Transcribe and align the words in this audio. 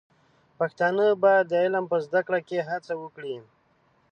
پښتانه 0.59 1.05
بايد 1.21 1.45
د 1.49 1.53
علم 1.63 1.85
په 1.91 1.97
زده 2.05 2.21
کړه 2.27 2.39
کې 2.47 2.67
هڅه 2.69 2.93
وکړي. 3.01 3.35